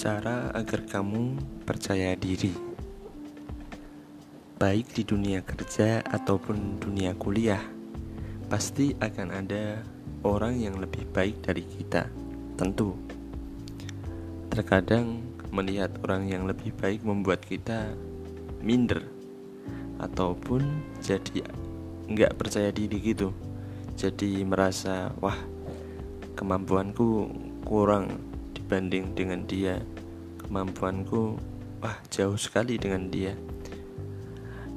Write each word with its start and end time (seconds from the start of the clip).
Cara 0.00 0.48
agar 0.56 0.88
kamu 0.88 1.36
percaya 1.68 2.16
diri, 2.16 2.56
baik 4.56 4.96
di 4.96 5.04
dunia 5.04 5.44
kerja 5.44 6.00
ataupun 6.00 6.80
dunia 6.80 7.12
kuliah, 7.12 7.60
pasti 8.48 8.96
akan 8.96 9.28
ada 9.28 9.84
orang 10.24 10.56
yang 10.56 10.80
lebih 10.80 11.04
baik 11.12 11.44
dari 11.44 11.68
kita. 11.68 12.08
Tentu, 12.56 12.96
terkadang 14.48 15.20
melihat 15.52 15.92
orang 16.00 16.32
yang 16.32 16.48
lebih 16.48 16.72
baik 16.80 17.04
membuat 17.04 17.44
kita 17.44 17.92
minder 18.64 19.04
ataupun 20.00 20.64
jadi 21.04 21.44
nggak 22.08 22.40
percaya 22.40 22.72
diri 22.72 23.04
gitu. 23.04 23.36
Jadi 24.00 24.48
merasa 24.48 25.12
wah 25.20 25.36
kemampuanku 26.40 27.28
kurang 27.68 28.29
dibanding 28.70 29.18
dengan 29.18 29.42
dia. 29.50 29.82
Kemampuanku 30.38 31.34
wah 31.82 31.98
jauh 32.06 32.38
sekali 32.38 32.78
dengan 32.78 33.10
dia. 33.10 33.34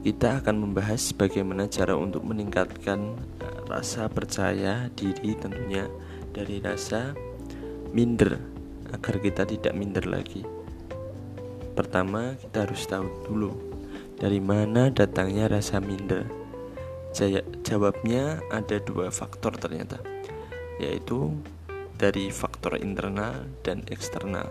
Kita 0.02 0.42
akan 0.42 0.66
membahas 0.66 1.14
bagaimana 1.14 1.70
cara 1.70 1.94
untuk 1.94 2.26
meningkatkan 2.26 3.14
eh, 3.38 3.58
rasa 3.70 4.10
percaya 4.10 4.90
diri 4.98 5.38
tentunya 5.38 5.86
dari 6.34 6.58
rasa 6.58 7.14
minder 7.94 8.42
agar 8.90 9.22
kita 9.22 9.46
tidak 9.46 9.78
minder 9.78 10.10
lagi. 10.10 10.42
Pertama 11.78 12.34
kita 12.42 12.66
harus 12.66 12.90
tahu 12.90 13.06
dulu 13.30 13.54
dari 14.18 14.42
mana 14.42 14.90
datangnya 14.90 15.54
rasa 15.54 15.78
minder. 15.78 16.26
Jawabnya 17.62 18.42
ada 18.50 18.82
dua 18.82 19.14
faktor 19.14 19.54
ternyata 19.62 20.02
yaitu 20.82 21.30
dari 21.98 22.34
faktor 22.34 22.78
internal 22.82 23.46
dan 23.62 23.86
eksternal. 23.90 24.50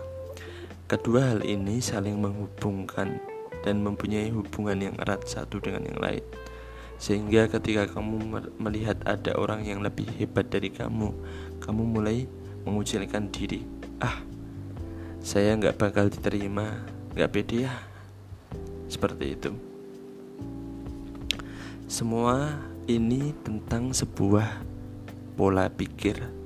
Kedua 0.83 1.33
hal 1.33 1.41
ini 1.47 1.79
saling 1.79 2.19
menghubungkan 2.19 3.17
dan 3.63 3.79
mempunyai 3.79 4.29
hubungan 4.29 4.91
yang 4.91 4.95
erat 4.99 5.23
satu 5.23 5.63
dengan 5.63 5.87
yang 5.87 5.99
lain. 5.99 6.23
Sehingga 6.99 7.47
ketika 7.49 7.89
kamu 7.89 8.43
melihat 8.59 8.99
ada 9.07 9.35
orang 9.39 9.63
yang 9.63 9.79
lebih 9.79 10.05
hebat 10.19 10.47
dari 10.51 10.69
kamu, 10.69 11.11
kamu 11.63 11.83
mulai 11.83 12.27
mengucilkan 12.67 13.31
diri. 13.31 13.63
Ah, 14.03 14.21
saya 15.23 15.55
nggak 15.55 15.79
bakal 15.79 16.11
diterima, 16.11 16.83
nggak 17.15 17.31
pede 17.31 17.67
ya. 17.67 17.73
Seperti 18.91 19.25
itu. 19.33 19.51
Semua 21.87 22.59
ini 22.87 23.31
tentang 23.43 23.95
sebuah 23.95 24.63
pola 25.39 25.71
pikir 25.71 26.42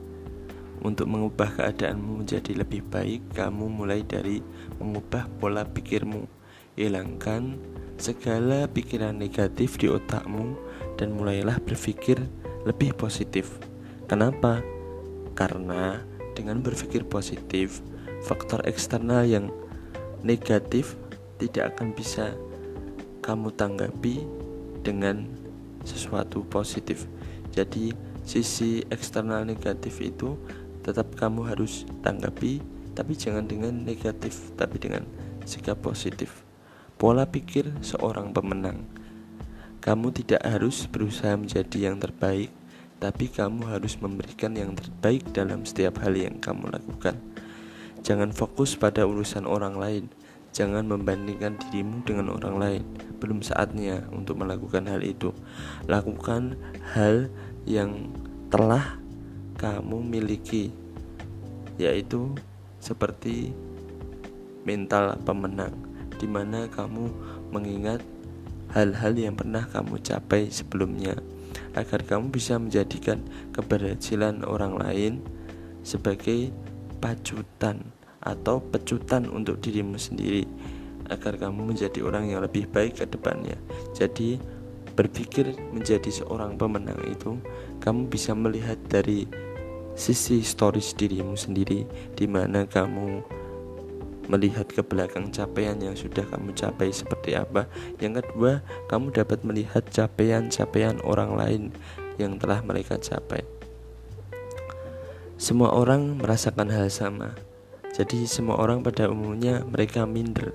untuk 0.85 1.09
mengubah 1.09 1.57
keadaanmu 1.57 2.25
menjadi 2.25 2.53
lebih 2.53 2.85
baik, 2.87 3.33
kamu 3.33 3.65
mulai 3.65 4.05
dari 4.05 4.43
mengubah 4.77 5.25
pola 5.41 5.65
pikirmu. 5.65 6.29
Hilangkan 6.77 7.57
segala 7.97 8.69
pikiran 8.69 9.17
negatif 9.17 9.81
di 9.81 9.89
otakmu 9.89 10.53
dan 11.01 11.17
mulailah 11.17 11.57
berpikir 11.57 12.21
lebih 12.69 12.93
positif. 12.93 13.57
Kenapa? 14.05 14.61
Karena 15.33 16.05
dengan 16.37 16.61
berpikir 16.61 17.01
positif, 17.09 17.81
faktor 18.21 18.61
eksternal 18.69 19.25
yang 19.25 19.49
negatif 20.21 20.93
tidak 21.41 21.73
akan 21.73 21.97
bisa 21.97 22.37
kamu 23.25 23.49
tanggapi 23.57 24.21
dengan 24.85 25.25
sesuatu 25.81 26.45
positif. 26.45 27.09
Jadi, 27.49 27.91
sisi 28.27 28.83
eksternal 28.91 29.47
negatif 29.47 30.03
itu 30.03 30.35
tetap 30.87 31.19
kamu 31.19 31.51
harus 31.51 31.83
tanggapi 31.99 32.63
tapi 32.95 33.13
jangan 33.19 33.43
dengan 33.43 33.75
negatif 33.83 34.55
tapi 34.55 34.79
dengan 34.79 35.03
sikap 35.43 35.83
positif. 35.83 36.47
Pola 36.95 37.27
pikir 37.27 37.75
seorang 37.83 38.31
pemenang. 38.31 38.87
Kamu 39.83 40.15
tidak 40.15 40.41
harus 40.47 40.87
berusaha 40.87 41.35
menjadi 41.35 41.91
yang 41.91 41.99
terbaik 41.99 42.49
tapi 42.97 43.29
kamu 43.29 43.69
harus 43.69 43.99
memberikan 44.01 44.57
yang 44.57 44.73
terbaik 44.73 45.27
dalam 45.29 45.67
setiap 45.67 46.01
hal 46.01 46.15
yang 46.17 46.39
kamu 46.41 46.71
lakukan. 46.71 47.19
Jangan 48.01 48.31
fokus 48.31 48.79
pada 48.79 49.03
urusan 49.03 49.43
orang 49.43 49.75
lain. 49.77 50.05
Jangan 50.55 50.89
membandingkan 50.89 51.59
dirimu 51.59 52.01
dengan 52.01 52.33
orang 52.33 52.55
lain. 52.57 52.83
Belum 53.21 53.45
saatnya 53.45 54.09
untuk 54.09 54.41
melakukan 54.41 54.89
hal 54.89 55.05
itu. 55.05 55.29
Lakukan 55.85 56.57
hal 56.97 57.29
yang 57.69 58.09
telah 58.49 58.97
kamu 59.57 60.05
miliki 60.05 60.69
yaitu 61.81 62.33
seperti 62.77 63.53
mental 64.65 65.17
pemenang 65.25 65.73
di 66.17 66.25
mana 66.29 66.65
kamu 66.69 67.09
mengingat 67.53 68.01
hal-hal 68.73 69.13
yang 69.17 69.33
pernah 69.37 69.65
kamu 69.69 70.01
capai 70.01 70.49
sebelumnya 70.49 71.17
agar 71.73 72.03
kamu 72.03 72.33
bisa 72.33 72.57
menjadikan 72.57 73.21
keberhasilan 73.53 74.45
orang 74.45 74.77
lain 74.77 75.13
sebagai 75.85 76.51
pacutan 76.99 77.81
atau 78.21 78.59
pecutan 78.59 79.29
untuk 79.29 79.61
dirimu 79.61 79.95
sendiri 79.95 80.43
agar 81.07 81.39
kamu 81.39 81.71
menjadi 81.71 82.03
orang 82.03 82.27
yang 82.27 82.43
lebih 82.43 82.67
baik 82.67 82.99
ke 82.99 83.05
depannya. 83.07 83.55
Jadi 83.95 84.35
berpikir 84.97 85.53
menjadi 85.69 86.09
seorang 86.09 86.57
pemenang 86.57 86.97
itu 87.05 87.37
kamu 87.85 88.09
bisa 88.09 88.33
melihat 88.33 88.81
dari 88.89 89.29
sisi 89.93 90.41
stories 90.41 90.97
dirimu 90.97 91.37
sendiri 91.37 91.85
di 92.17 92.25
mana 92.25 92.65
kamu 92.65 93.21
melihat 94.27 94.67
ke 94.67 94.83
belakang 94.83 95.31
capaian 95.31 95.79
yang 95.79 95.95
sudah 95.95 96.25
kamu 96.27 96.51
capai 96.51 96.91
seperti 96.91 97.39
apa. 97.39 97.65
Yang 97.97 98.25
kedua, 98.25 98.59
kamu 98.91 99.15
dapat 99.15 99.39
melihat 99.47 99.87
capaian-capaian 99.87 100.99
orang 101.07 101.31
lain 101.33 101.63
yang 102.19 102.35
telah 102.35 102.59
mereka 102.59 102.99
capai. 102.99 103.47
Semua 105.39 105.71
orang 105.71 106.19
merasakan 106.19 106.67
hal 106.73 106.91
sama. 106.91 107.39
Jadi 107.95 108.27
semua 108.27 108.59
orang 108.59 108.83
pada 108.83 109.07
umumnya 109.07 109.63
mereka 109.63 110.03
minder. 110.03 110.53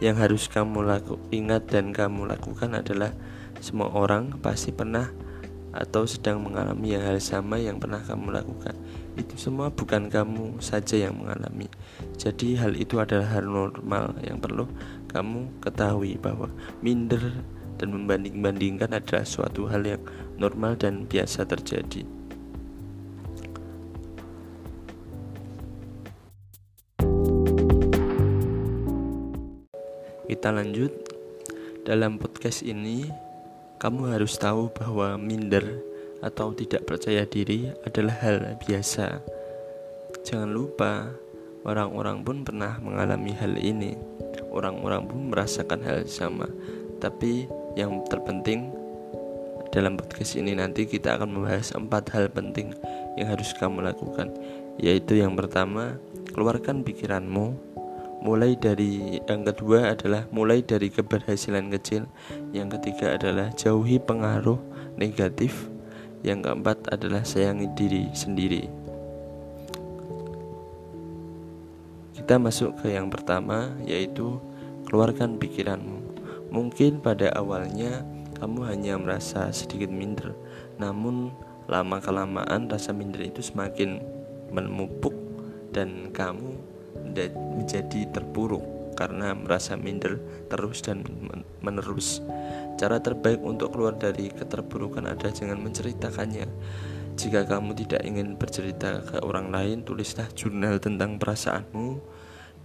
Yang 0.00 0.16
harus 0.16 0.42
kamu 0.48 0.84
laku, 0.84 1.20
ingat 1.30 1.68
dan 1.68 1.92
kamu 1.92 2.28
lakukan 2.28 2.74
adalah 2.76 3.12
semua 3.60 3.88
orang 3.92 4.36
pasti 4.40 4.70
pernah 4.72 5.08
atau 5.76 6.08
sedang 6.08 6.40
mengalami 6.40 6.96
hal 6.96 7.20
sama 7.20 7.60
yang 7.60 7.76
pernah 7.76 8.00
kamu 8.00 8.32
lakukan. 8.32 8.72
Itu 9.16 9.36
semua 9.36 9.68
bukan 9.68 10.08
kamu 10.08 10.60
saja 10.64 10.96
yang 11.08 11.20
mengalami. 11.20 11.68
Jadi 12.16 12.56
hal 12.56 12.72
itu 12.76 12.96
adalah 12.96 13.28
hal 13.28 13.44
normal 13.44 14.16
yang 14.24 14.40
perlu 14.40 14.64
kamu 15.12 15.60
ketahui 15.60 16.16
bahwa 16.16 16.48
minder 16.80 17.20
dan 17.76 17.92
membanding-bandingkan 17.92 18.96
adalah 18.96 19.24
suatu 19.28 19.68
hal 19.68 19.84
yang 19.84 20.02
normal 20.40 20.80
dan 20.80 21.04
biasa 21.04 21.44
terjadi. 21.44 22.08
Kita 30.26 30.50
lanjut 30.52 30.92
dalam 31.86 32.18
podcast 32.18 32.66
ini 32.66 33.25
kamu 33.76 34.16
harus 34.16 34.40
tahu 34.40 34.72
bahwa 34.72 35.20
minder 35.20 35.84
atau 36.24 36.56
tidak 36.56 36.88
percaya 36.88 37.28
diri 37.28 37.68
adalah 37.84 38.16
hal 38.24 38.56
biasa. 38.64 39.20
Jangan 40.24 40.48
lupa, 40.48 41.12
orang-orang 41.68 42.24
pun 42.24 42.40
pernah 42.40 42.80
mengalami 42.80 43.36
hal 43.36 43.52
ini. 43.60 43.92
Orang-orang 44.48 45.04
pun 45.04 45.20
merasakan 45.28 45.84
hal 45.84 46.08
sama. 46.08 46.48
Tapi 46.96 47.44
yang 47.76 48.00
terpenting 48.08 48.72
dalam 49.68 50.00
podcast 50.00 50.40
ini 50.40 50.56
nanti 50.56 50.88
kita 50.88 51.20
akan 51.20 51.36
membahas 51.36 51.76
empat 51.76 52.08
hal 52.16 52.32
penting 52.32 52.72
yang 53.20 53.28
harus 53.28 53.52
kamu 53.60 53.84
lakukan. 53.84 54.32
Yaitu 54.80 55.20
yang 55.20 55.36
pertama, 55.36 56.00
keluarkan 56.32 56.80
pikiranmu 56.80 57.65
mulai 58.20 58.56
dari 58.56 59.20
yang 59.24 59.42
kedua 59.44 59.92
adalah 59.96 60.28
mulai 60.32 60.62
dari 60.62 60.92
keberhasilan 60.92 61.68
kecil. 61.72 62.08
Yang 62.52 62.80
ketiga 62.80 63.16
adalah 63.16 63.52
jauhi 63.52 64.00
pengaruh 64.00 64.58
negatif. 64.96 65.68
Yang 66.24 66.50
keempat 66.50 66.90
adalah 66.90 67.22
sayangi 67.22 67.68
diri 67.76 68.10
sendiri. 68.16 68.66
Kita 72.16 72.42
masuk 72.42 72.82
ke 72.82 72.96
yang 72.96 73.12
pertama 73.12 73.70
yaitu 73.86 74.40
keluarkan 74.88 75.38
pikiranmu. 75.38 76.02
Mungkin 76.50 77.04
pada 77.04 77.30
awalnya 77.36 78.02
kamu 78.36 78.60
hanya 78.68 78.94
merasa 79.00 79.48
sedikit 79.50 79.88
minder 79.88 80.36
namun 80.76 81.32
lama 81.66 81.98
kelamaan 81.98 82.68
rasa 82.68 82.92
minder 82.92 83.24
itu 83.24 83.40
semakin 83.40 83.98
memupuk 84.52 85.12
dan 85.72 86.12
kamu 86.12 86.54
menjadi 87.32 88.06
terpuruk 88.12 88.76
karena 88.96 89.36
merasa 89.36 89.76
minder 89.76 90.16
terus 90.48 90.80
dan 90.80 91.04
menerus. 91.60 92.24
Cara 92.80 92.98
terbaik 93.00 93.44
untuk 93.44 93.76
keluar 93.76 93.96
dari 93.96 94.32
keterpurukan 94.32 95.04
adalah 95.04 95.32
jangan 95.32 95.60
menceritakannya. 95.60 96.48
Jika 97.16 97.48
kamu 97.48 97.72
tidak 97.76 98.04
ingin 98.04 98.36
bercerita 98.36 99.00
ke 99.00 99.16
orang 99.24 99.48
lain, 99.48 99.84
tulislah 99.84 100.28
jurnal 100.36 100.76
tentang 100.76 101.16
perasaanmu 101.16 102.00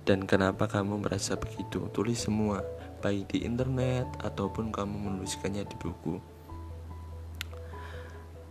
dan 0.03 0.27
kenapa 0.27 0.67
kamu 0.67 0.99
merasa 1.07 1.39
begitu. 1.39 1.87
Tulis 1.95 2.19
semua, 2.19 2.59
baik 2.99 3.31
di 3.31 3.47
internet 3.47 4.07
ataupun 4.19 4.75
kamu 4.75 4.95
menuliskannya 5.07 5.63
di 5.63 5.75
buku. 5.79 6.30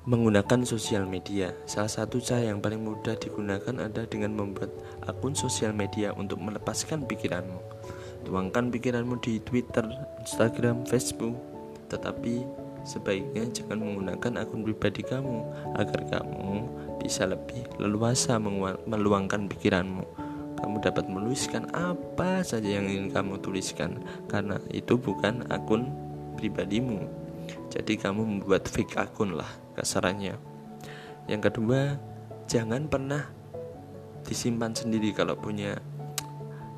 Menggunakan 0.09 0.65
sosial 0.65 1.05
media, 1.05 1.53
salah 1.69 1.93
satu 1.93 2.25
cara 2.25 2.49
yang 2.49 2.65
paling 2.65 2.81
mudah 2.81 3.21
digunakan 3.21 3.85
adalah 3.85 4.09
dengan 4.09 4.33
membuat 4.33 4.73
akun 5.05 5.37
sosial 5.37 5.77
media 5.77 6.17
untuk 6.17 6.41
melepaskan 6.41 7.05
pikiranmu. 7.05 7.61
Tuangkan 8.25 8.73
pikiranmu 8.73 9.21
di 9.21 9.45
Twitter, 9.45 9.85
Instagram, 10.25 10.89
Facebook, 10.89 11.37
tetapi 11.93 12.49
sebaiknya 12.81 13.45
jangan 13.53 13.85
menggunakan 13.85 14.41
akun 14.41 14.65
pribadi 14.65 15.05
kamu 15.05 15.45
agar 15.77 16.01
kamu 16.09 16.65
bisa 16.97 17.29
lebih 17.29 17.69
leluasa 17.77 18.41
meluangkan 18.89 19.53
pikiranmu. 19.53 20.09
Kamu 20.65 20.81
dapat 20.81 21.13
menuliskan 21.13 21.69
apa 21.77 22.41
saja 22.41 22.81
yang 22.81 22.89
ingin 22.89 23.13
kamu 23.13 23.37
tuliskan 23.45 24.01
karena 24.33 24.57
itu 24.73 24.97
bukan 24.97 25.45
akun 25.53 25.93
pribadimu. 26.41 27.20
Jadi 27.71 27.99
kamu 27.99 28.23
membuat 28.23 28.67
fake 28.67 28.99
akun 28.99 29.39
lah 29.39 29.49
kasarannya. 29.79 30.37
Yang 31.31 31.53
kedua 31.53 31.97
jangan 32.51 32.91
pernah 32.91 33.31
disimpan 34.27 34.75
sendiri 34.75 35.15
kalau 35.15 35.39
punya 35.39 35.79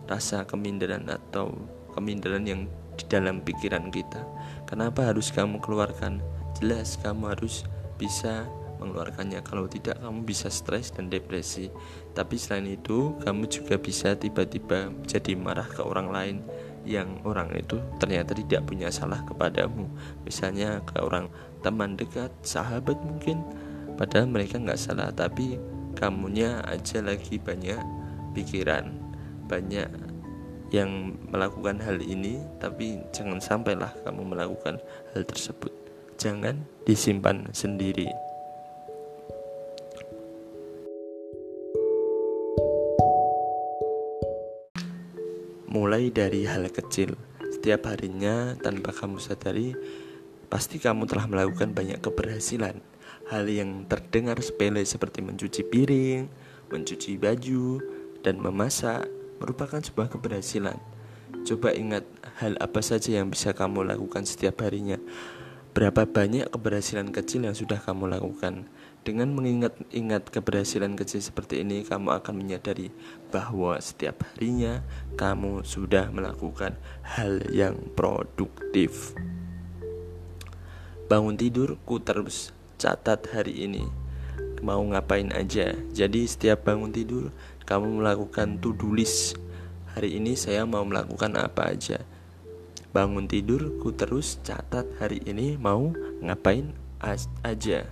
rasa 0.06 0.44
keminderan 0.44 1.08
atau 1.08 1.54
keminderan 1.96 2.44
yang 2.44 2.69
di 2.96 3.04
dalam 3.08 3.40
pikiran 3.40 3.88
kita. 3.88 4.20
Kenapa 4.69 5.08
harus 5.08 5.32
kamu 5.32 5.58
keluarkan? 5.64 6.20
Jelas 6.60 7.00
kamu 7.00 7.32
harus 7.32 7.64
bisa 7.96 8.44
mengeluarkannya. 8.82 9.40
Kalau 9.46 9.70
tidak 9.70 10.02
kamu 10.02 10.26
bisa 10.26 10.50
stres 10.52 10.92
dan 10.92 11.08
depresi. 11.08 11.72
Tapi 12.12 12.36
selain 12.36 12.68
itu 12.68 13.16
kamu 13.22 13.48
juga 13.48 13.78
bisa 13.78 14.12
tiba-tiba 14.18 14.92
jadi 15.08 15.32
marah 15.38 15.66
ke 15.66 15.80
orang 15.80 16.08
lain 16.12 16.36
yang 16.82 17.23
orang 17.23 17.50
itu 17.55 17.79
ternyata 17.99 18.34
tidak 18.34 18.67
punya 18.67 18.90
salah 18.90 19.23
kepadamu. 19.23 19.87
Misalnya 20.26 20.82
ke 20.82 20.99
orang 20.99 21.31
teman 21.62 21.94
dekat 21.94 22.31
sahabat 22.43 22.99
mungkin 23.06 23.43
padahal 23.94 24.26
mereka 24.26 24.58
nggak 24.58 24.81
salah 24.81 25.14
tapi 25.14 25.61
kamunya 25.94 26.58
aja 26.67 27.05
lagi 27.05 27.38
banyak 27.38 27.79
pikiran 28.34 28.96
banyak 29.46 29.87
yang 30.73 31.12
melakukan 31.29 31.76
hal 31.84 32.00
ini 32.00 32.40
tapi 32.56 32.99
jangan 33.12 33.38
sampailah 33.38 33.93
kamu 34.02 34.32
melakukan 34.32 34.81
hal 35.12 35.23
tersebut. 35.28 35.70
Jangan 36.17 36.64
disimpan 36.88 37.52
sendiri 37.52 38.31
mulai 45.72 46.12
dari 46.12 46.44
hal 46.44 46.69
kecil 46.69 47.16
setiap 47.48 47.88
harinya 47.88 48.52
tanpa 48.60 48.92
kamu 48.92 49.16
sadari 49.16 49.72
pasti 50.52 50.76
kamu 50.76 51.08
telah 51.08 51.24
melakukan 51.24 51.72
banyak 51.72 51.96
keberhasilan. 52.04 52.76
Hal 53.32 53.48
yang 53.48 53.88
terdengar 53.88 54.36
sepele 54.44 54.84
seperti 54.84 55.24
mencuci 55.24 55.64
piring, 55.64 56.28
mencuci 56.69 57.16
baju, 57.16 57.80
dan 58.20 58.36
memasak 58.36 59.08
merupakan 59.40 59.80
sebuah 59.80 60.12
keberhasilan. 60.12 60.76
Coba 61.48 61.72
ingat 61.72 62.04
hal 62.36 62.60
apa 62.60 62.84
saja 62.84 63.16
yang 63.16 63.32
bisa 63.32 63.56
kamu 63.56 63.88
lakukan 63.96 64.28
setiap 64.28 64.60
harinya. 64.60 65.00
Berapa 65.72 66.04
banyak 66.04 66.52
keberhasilan 66.52 67.16
kecil 67.16 67.48
yang 67.48 67.56
sudah 67.56 67.80
kamu 67.80 68.12
lakukan? 68.12 68.69
Dengan 69.08 69.32
mengingat-ingat 69.32 70.28
keberhasilan 70.28 71.00
kecil 71.00 71.24
seperti 71.24 71.64
ini, 71.64 71.80
kamu 71.80 72.12
akan 72.12 72.34
menyadari 72.36 72.92
bahwa 73.32 73.80
setiap 73.80 74.20
harinya 74.20 74.84
kamu 75.16 75.64
sudah 75.64 76.12
melakukan 76.12 76.76
hal 77.00 77.40
yang 77.48 77.80
produktif. 77.96 79.16
Bangun 81.08 81.40
tidur, 81.40 81.80
ku 81.88 82.00
terus 82.04 82.52
catat 82.80 83.28
hari 83.32 83.68
ini 83.68 83.84
Mau 84.64 84.80
ngapain 84.80 85.28
aja 85.36 85.76
Jadi 85.92 86.25
setiap 86.25 86.64
bangun 86.64 86.88
tidur 86.88 87.28
Kamu 87.68 88.00
melakukan 88.00 88.56
to-do 88.56 88.96
list 88.96 89.36
Hari 89.92 90.16
ini 90.16 90.40
saya 90.40 90.64
mau 90.64 90.80
melakukan 90.88 91.36
apa 91.36 91.68
aja 91.68 92.00
Bangun 92.92 93.24
tidur, 93.24 93.80
ku 93.80 93.96
terus 93.96 94.36
catat 94.44 94.84
hari 95.00 95.24
ini 95.24 95.56
mau 95.56 95.96
ngapain 96.20 96.76
aja. 97.40 97.88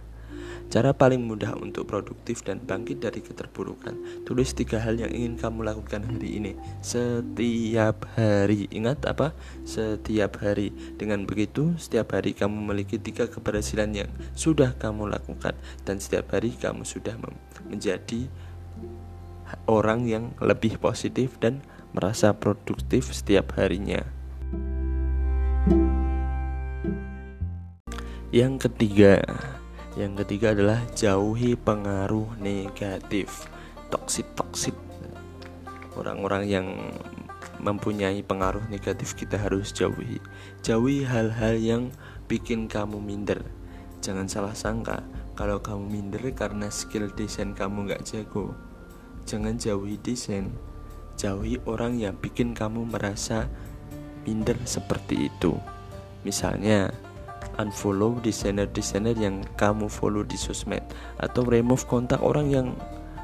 Cara 0.70 0.94
paling 0.94 1.24
mudah 1.24 1.56
untuk 1.58 1.88
produktif 1.88 2.46
dan 2.46 2.62
bangkit 2.62 3.02
dari 3.02 3.24
keterburukan. 3.24 4.22
Tulis 4.22 4.54
tiga 4.54 4.78
hal 4.78 5.00
yang 5.00 5.10
ingin 5.10 5.34
kamu 5.34 5.66
lakukan 5.66 6.04
hari 6.04 6.36
ini. 6.38 6.52
Setiap 6.78 8.06
hari. 8.14 8.70
Ingat 8.70 9.08
apa? 9.08 9.34
Setiap 9.66 10.38
hari. 10.38 10.70
Dengan 10.94 11.26
begitu 11.26 11.74
setiap 11.74 12.14
hari 12.14 12.36
kamu 12.36 12.60
memiliki 12.60 13.02
tiga 13.02 13.26
keberhasilan 13.26 14.04
yang 14.04 14.10
sudah 14.38 14.76
kamu 14.78 15.10
lakukan. 15.10 15.58
Dan 15.82 15.98
setiap 15.98 16.38
hari 16.38 16.54
kamu 16.54 16.86
sudah 16.86 17.18
menjadi 17.66 18.30
orang 19.66 20.06
yang 20.06 20.30
lebih 20.38 20.78
positif 20.78 21.34
dan 21.42 21.66
merasa 21.90 22.30
produktif 22.30 23.10
setiap 23.10 23.58
harinya 23.58 24.19
Yang 28.30 28.70
ketiga 28.70 29.18
yang 29.98 30.14
ketiga 30.14 30.54
adalah 30.54 30.86
jauhi 30.94 31.58
pengaruh 31.58 32.38
negatif. 32.38 33.50
Toksik-toksik 33.90 34.78
Orang-orang 35.98 36.46
yang 36.46 36.66
mempunyai 37.58 38.22
pengaruh 38.22 38.62
negatif 38.70 39.18
kita 39.18 39.34
harus 39.34 39.74
jauhi. 39.74 40.22
Jauhi 40.62 41.02
hal-hal 41.02 41.58
yang 41.58 41.82
bikin 42.30 42.70
kamu 42.70 43.02
minder. 43.02 43.42
Jangan 43.98 44.30
salah 44.30 44.54
sangka 44.54 45.02
Kalau 45.34 45.58
kamu 45.58 45.90
minder 45.90 46.22
karena 46.30 46.70
skill 46.70 47.10
desain 47.10 47.50
kamu 47.52 47.90
gak 47.90 48.06
jago 48.06 48.54
Jangan 49.26 49.58
jauhi 49.58 49.98
desain. 49.98 50.54
Jauhi 51.18 51.58
orang 51.66 51.98
yang 51.98 52.14
bikin 52.14 52.54
kamu 52.54 52.86
merasa 52.86 53.50
minder 54.22 54.54
seperti 54.62 55.26
itu. 55.26 55.58
Misalnya 56.22 56.94
unfollow 57.60 58.16
desainer-desainer 58.24 59.14
yang 59.20 59.44
kamu 59.60 59.92
follow 59.92 60.24
di 60.24 60.40
sosmed. 60.40 60.82
Atau 61.20 61.44
remove 61.44 61.84
kontak 61.84 62.24
orang 62.24 62.48
yang 62.48 62.68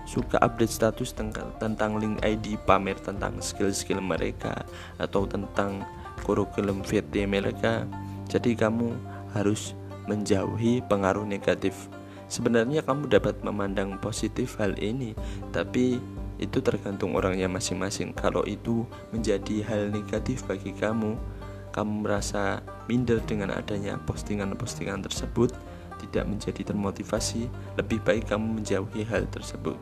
suka 0.07 0.39
update 0.39 0.71
status 0.71 1.17
tentang 1.59 1.99
link 1.99 2.23
ID 2.23 2.61
pamer 2.63 2.95
tentang 3.03 3.43
skill-skill 3.43 3.99
mereka 3.99 4.63
atau 5.03 5.27
tentang 5.27 5.83
kurikulum 6.23 6.87
VT 6.87 7.27
mereka. 7.27 7.89
Jadi 8.31 8.55
kamu 8.55 8.95
harus 9.35 9.75
menjauhi 10.07 10.87
pengaruh 10.87 11.27
negatif. 11.27 11.91
Sebenarnya 12.31 12.83
kamu 12.83 13.11
dapat 13.11 13.39
memandang 13.43 13.99
positif 13.99 14.59
hal 14.59 14.75
ini 14.79 15.15
tapi 15.51 15.99
itu 16.37 16.59
tergantung 16.61 17.17
orangnya 17.17 17.49
masing-masing. 17.49 18.13
Kalau 18.15 18.45
itu 18.47 18.87
menjadi 19.11 19.63
hal 19.67 19.83
negatif 19.91 20.47
bagi 20.47 20.75
kamu 20.75 21.17
kamu 21.77 22.09
merasa 22.09 22.65
minder 22.89 23.21
dengan 23.29 23.53
adanya 23.53 24.01
postingan-postingan 24.09 25.05
tersebut 25.05 25.53
tidak 26.01 26.25
menjadi 26.25 26.73
termotivasi, 26.73 27.53
lebih 27.77 28.01
baik 28.01 28.33
kamu 28.33 28.61
menjauhi 28.61 29.05
hal 29.05 29.29
tersebut. 29.29 29.77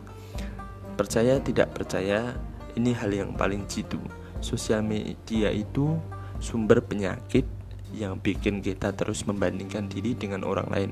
Percaya 0.98 1.38
tidak 1.38 1.70
percaya, 1.74 2.34
ini 2.74 2.90
hal 2.90 3.14
yang 3.14 3.30
paling 3.38 3.66
jitu. 3.70 3.98
Sosial 4.42 4.82
media 4.82 5.54
itu 5.54 5.94
sumber 6.42 6.82
penyakit 6.82 7.46
yang 7.94 8.18
bikin 8.18 8.58
kita 8.58 8.90
terus 8.90 9.22
membandingkan 9.22 9.86
diri 9.86 10.18
dengan 10.18 10.42
orang 10.42 10.66
lain. 10.70 10.90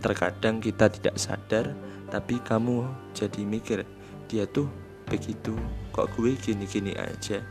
Terkadang 0.00 0.64
kita 0.64 0.88
tidak 0.88 1.16
sadar, 1.20 1.76
tapi 2.08 2.40
kamu 2.40 2.88
jadi 3.12 3.40
mikir, 3.44 3.84
dia 4.28 4.48
tuh 4.48 4.68
begitu, 5.04 5.52
kok 5.92 6.08
gue 6.16 6.34
gini-gini 6.40 6.96
aja 6.96 7.44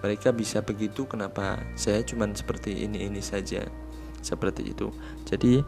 mereka 0.00 0.32
bisa 0.32 0.64
begitu 0.64 1.04
kenapa 1.04 1.60
saya 1.76 2.00
cuman 2.00 2.32
seperti 2.32 2.88
ini 2.88 3.08
ini 3.08 3.20
saja? 3.20 3.64
Seperti 4.20 4.72
itu. 4.72 4.88
Jadi 5.28 5.60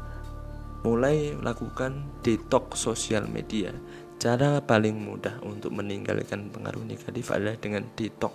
mulai 0.82 1.36
lakukan 1.38 2.04
detox 2.24 2.80
sosial 2.80 3.28
media. 3.28 3.72
Cara 4.16 4.62
paling 4.62 4.96
mudah 4.96 5.42
untuk 5.44 5.74
meninggalkan 5.74 6.48
pengaruh 6.48 6.84
negatif 6.84 7.28
adalah 7.32 7.56
dengan 7.60 7.84
detox. 7.96 8.32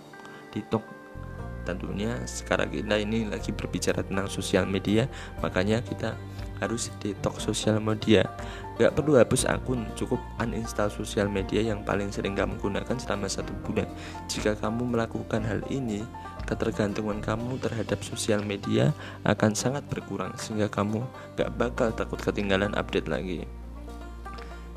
Detox. 0.54 0.84
Tentunya 1.68 2.24
sekarang 2.24 2.72
kita 2.72 2.96
ini 2.96 3.28
lagi 3.28 3.52
berbicara 3.52 4.00
tentang 4.00 4.32
sosial 4.32 4.64
media 4.64 5.12
makanya 5.44 5.84
kita 5.84 6.16
harus 6.62 6.90
detox 7.02 7.46
sosial 7.46 7.78
media 7.82 8.26
Gak 8.78 8.94
perlu 8.94 9.18
hapus 9.18 9.50
akun, 9.50 9.90
cukup 9.98 10.22
uninstall 10.38 10.94
sosial 10.94 11.26
media 11.26 11.66
yang 11.66 11.82
paling 11.82 12.14
sering 12.14 12.38
kamu 12.38 12.62
gunakan 12.62 12.94
selama 13.02 13.26
satu 13.26 13.50
bulan. 13.66 13.90
Jika 14.30 14.54
kamu 14.54 14.94
melakukan 14.94 15.42
hal 15.42 15.66
ini, 15.74 16.06
ketergantungan 16.46 17.18
kamu 17.18 17.58
terhadap 17.58 18.06
sosial 18.06 18.46
media 18.46 18.94
akan 19.26 19.58
sangat 19.58 19.82
berkurang 19.90 20.38
sehingga 20.38 20.70
kamu 20.70 21.02
gak 21.42 21.50
bakal 21.58 21.90
takut 21.90 22.22
ketinggalan 22.22 22.78
update 22.78 23.10
lagi. 23.10 23.50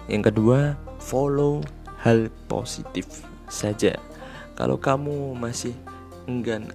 Yang 0.09 0.33
kedua, 0.33 0.81
follow 0.97 1.61
hal 2.01 2.33
positif 2.49 3.05
saja. 3.53 4.01
Kalau 4.57 4.81
kamu 4.81 5.37
masih 5.37 5.77
enggan 6.25 6.73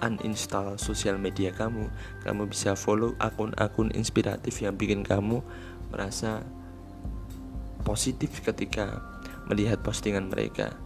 uninstall 0.00 0.76
sosial 0.80 1.16
media 1.20 1.52
kamu, 1.52 1.88
kamu 2.24 2.48
bisa 2.48 2.76
follow 2.78 3.16
akun-akun 3.20 3.92
inspiratif 3.92 4.60
yang 4.64 4.76
bikin 4.76 5.04
kamu 5.04 5.44
merasa 5.90 6.44
positif 7.82 8.40
ketika 8.44 9.02
melihat 9.50 9.82
postingan 9.82 10.30
mereka. 10.30 10.76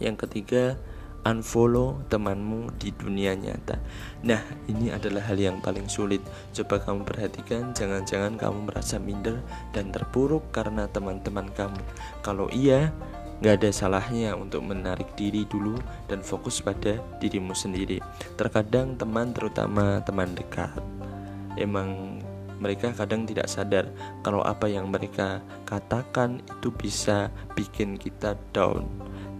Yang 0.00 0.26
ketiga, 0.26 0.80
unfollow 1.24 2.04
temanmu 2.12 2.76
di 2.76 2.92
dunia 2.92 3.32
nyata. 3.32 3.80
Nah, 4.22 4.40
ini 4.68 4.92
adalah 4.92 5.24
hal 5.24 5.40
yang 5.40 5.58
paling 5.64 5.88
sulit. 5.88 6.20
Coba 6.52 6.84
kamu 6.84 7.08
perhatikan, 7.08 7.72
jangan-jangan 7.72 8.36
kamu 8.36 8.68
merasa 8.68 9.00
minder 9.00 9.40
dan 9.72 9.88
terpuruk 9.90 10.52
karena 10.52 10.84
teman-teman 10.92 11.48
kamu. 11.56 11.80
Kalau 12.20 12.52
iya, 12.52 12.92
Gak 13.44 13.60
ada 13.60 13.68
salahnya 13.76 14.32
untuk 14.32 14.64
menarik 14.64 15.12
diri 15.20 15.44
dulu 15.44 15.76
dan 16.08 16.24
fokus 16.24 16.64
pada 16.64 16.96
dirimu 17.20 17.52
sendiri. 17.52 18.00
Terkadang 18.40 18.96
teman, 18.96 19.36
terutama 19.36 20.00
teman 20.00 20.32
dekat, 20.32 20.72
emang 21.60 22.24
mereka 22.56 22.96
kadang 22.96 23.28
tidak 23.28 23.52
sadar 23.52 23.84
kalau 24.24 24.40
apa 24.40 24.64
yang 24.64 24.88
mereka 24.88 25.44
katakan 25.68 26.40
itu 26.56 26.72
bisa 26.72 27.28
bikin 27.52 28.00
kita 28.00 28.32
down. 28.56 28.88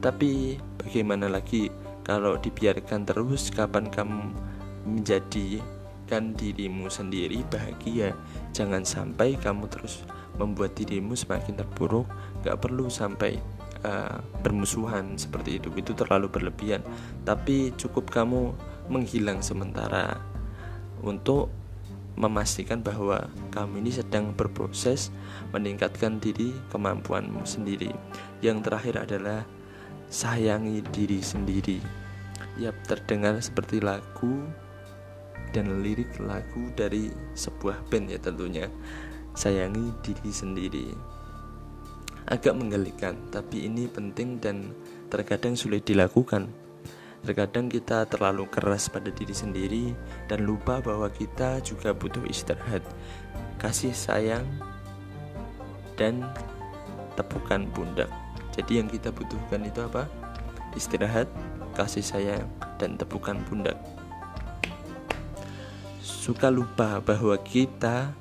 Tapi 0.05 0.61
bagaimana 0.77 1.33
lagi 1.33 1.73
kalau 2.05 2.37
dibiarkan 2.37 3.09
terus 3.09 3.49
kapan 3.49 3.89
kamu 3.89 4.37
menjadikan 4.85 6.37
dirimu 6.37 6.93
sendiri 6.93 7.41
bahagia 7.49 8.13
Jangan 8.53 8.85
sampai 8.85 9.41
kamu 9.41 9.65
terus 9.73 10.05
membuat 10.37 10.77
dirimu 10.77 11.17
semakin 11.17 11.57
terpuruk 11.57 12.05
Gak 12.45 12.61
perlu 12.61 12.93
sampai 12.93 13.41
uh, 13.85 14.19
bermusuhan 14.43 15.15
seperti 15.21 15.61
itu 15.63 15.69
Itu 15.77 15.93
terlalu 15.95 16.33
berlebihan 16.33 16.83
Tapi 17.23 17.77
cukup 17.79 18.11
kamu 18.11 18.57
menghilang 18.91 19.45
sementara 19.45 20.19
Untuk 21.05 21.53
memastikan 22.15 22.79
bahwa 22.79 23.27
kamu 23.51 23.83
ini 23.83 23.91
sedang 23.91 24.31
berproses 24.35 25.11
meningkatkan 25.51 26.23
diri 26.23 26.55
kemampuanmu 26.71 27.43
sendiri. 27.43 27.91
Yang 28.39 28.71
terakhir 28.71 28.95
adalah 29.03 29.41
sayangi 30.07 30.83
diri 30.95 31.19
sendiri. 31.19 31.79
Ya, 32.55 32.71
terdengar 32.87 33.35
seperti 33.43 33.83
lagu 33.83 34.47
dan 35.51 35.83
lirik 35.83 36.11
lagu 36.23 36.71
dari 36.79 37.11
sebuah 37.35 37.83
band 37.91 38.15
ya 38.15 38.19
tentunya. 38.23 38.67
Sayangi 39.35 39.91
diri 40.07 40.31
sendiri. 40.31 40.87
Agak 42.25 42.57
menggelikan, 42.57 43.21
tapi 43.29 43.69
ini 43.69 43.85
penting 43.85 44.41
dan 44.41 44.73
terkadang 45.13 45.53
sulit 45.53 45.85
dilakukan. 45.85 46.49
Terkadang 47.25 47.69
kita 47.69 48.05
terlalu 48.09 48.49
keras 48.49 48.89
pada 48.89 49.09
diri 49.13 49.33
sendiri 49.33 49.85
dan 50.29 50.45
lupa 50.45 50.81
bahwa 50.81 51.09
kita 51.09 51.61
juga 51.61 51.93
butuh 51.93 52.25
istirahat, 52.29 52.85
kasih 53.61 53.93
sayang, 53.93 54.45
dan 55.97 56.25
tepukan 57.17 57.69
pundak. 57.73 58.09
Jadi 58.53 58.81
yang 58.81 58.89
kita 58.89 59.13
butuhkan 59.13 59.65
itu 59.65 59.85
apa? 59.85 60.09
Istirahat, 60.77 61.29
kasih 61.77 62.05
sayang, 62.05 62.49
dan 62.81 62.97
tepukan 62.97 63.37
pundak. 63.49 63.77
Suka 66.01 66.49
lupa 66.49 67.05
bahwa 67.05 67.37
kita 67.41 68.17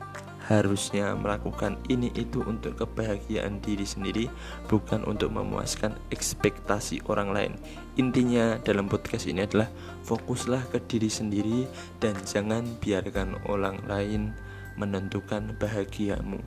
harusnya 0.49 1.15
melakukan 1.15 1.79
ini 1.87 2.11
itu 2.15 2.43
untuk 2.43 2.75
kebahagiaan 2.83 3.63
diri 3.63 3.87
sendiri 3.87 4.25
bukan 4.67 5.07
untuk 5.07 5.31
memuaskan 5.31 5.95
ekspektasi 6.11 7.03
orang 7.07 7.31
lain 7.31 7.53
intinya 7.95 8.59
dalam 8.61 8.91
podcast 8.91 9.25
ini 9.29 9.47
adalah 9.47 9.71
fokuslah 10.03 10.67
ke 10.69 10.83
diri 10.85 11.07
sendiri 11.07 11.63
dan 12.03 12.17
jangan 12.27 12.67
biarkan 12.83 13.39
orang 13.47 13.79
lain 13.87 14.35
menentukan 14.75 15.55
bahagiamu 15.55 16.43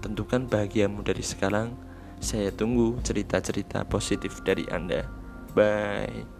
tentukan 0.00 0.46
bahagiamu 0.48 1.04
dari 1.04 1.20
sekarang 1.20 1.88
saya 2.18 2.50
tunggu 2.50 2.98
cerita-cerita 3.06 3.86
positif 3.86 4.42
dari 4.42 4.66
Anda. 4.70 5.06
Bye. 5.54 6.37